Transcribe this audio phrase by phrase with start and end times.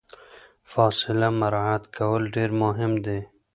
[0.71, 3.19] فاصله مراعات کول ډیر مهم دي.